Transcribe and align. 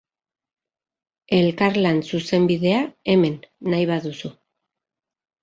Elkarlan 1.39 1.99
zuzenbidea, 2.13 2.81
hemen, 3.15 3.37
nahi 3.75 3.87
baduzu. 3.93 4.35